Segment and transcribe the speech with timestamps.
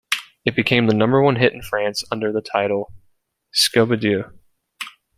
[0.45, 2.91] It became the number one hit in France under the title
[3.53, 4.31] Scoubidou.